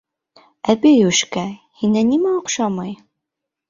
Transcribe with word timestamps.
Әбейүшкә, 0.75 1.45
һиңә 1.85 2.07
нимә 2.11 2.37
оҡшамай? 2.43 3.01